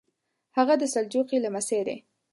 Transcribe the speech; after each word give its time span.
هغه 0.57 0.73
د 0.77 0.83
سلجوقي 0.93 1.37
لمسی 1.45 1.81
دی. 1.87 1.97